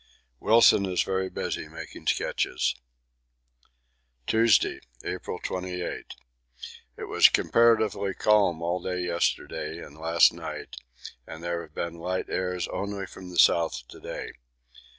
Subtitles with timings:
[0.39, 2.73] Wilson is very busy making sketches.
[4.25, 6.15] Tuesday, April 28.
[6.97, 10.77] It was comparatively calm all day yesterday and last night,
[11.27, 14.33] and there have been light airs only from the south to day.